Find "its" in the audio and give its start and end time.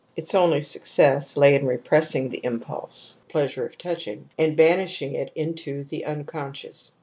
0.15-0.33